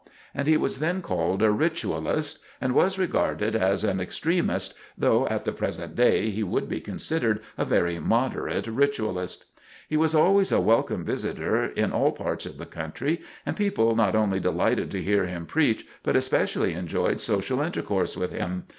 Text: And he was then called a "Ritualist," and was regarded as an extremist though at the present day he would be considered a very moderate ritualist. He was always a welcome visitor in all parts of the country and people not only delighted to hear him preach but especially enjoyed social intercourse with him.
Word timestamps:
And 0.33 0.47
he 0.47 0.57
was 0.57 0.79
then 0.79 1.03
called 1.03 1.43
a 1.43 1.51
"Ritualist," 1.51 2.39
and 2.59 2.73
was 2.73 2.97
regarded 2.97 3.55
as 3.55 3.83
an 3.83 3.99
extremist 3.99 4.73
though 4.97 5.27
at 5.27 5.45
the 5.45 5.51
present 5.51 5.95
day 5.95 6.31
he 6.31 6.41
would 6.41 6.67
be 6.67 6.81
considered 6.81 7.39
a 7.55 7.65
very 7.65 7.99
moderate 7.99 8.65
ritualist. 8.65 9.45
He 9.87 9.97
was 9.97 10.15
always 10.15 10.51
a 10.51 10.59
welcome 10.59 11.05
visitor 11.05 11.65
in 11.65 11.91
all 11.91 12.13
parts 12.13 12.47
of 12.47 12.57
the 12.57 12.65
country 12.65 13.21
and 13.45 13.55
people 13.55 13.95
not 13.95 14.15
only 14.15 14.39
delighted 14.39 14.89
to 14.89 15.03
hear 15.03 15.27
him 15.27 15.45
preach 15.45 15.85
but 16.01 16.15
especially 16.15 16.73
enjoyed 16.73 17.21
social 17.21 17.61
intercourse 17.61 18.17
with 18.17 18.31
him. 18.31 18.63